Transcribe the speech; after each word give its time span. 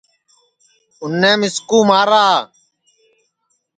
اُنیں 1.01 1.37
مِسکُو 1.41 1.77
مارا 1.87 2.25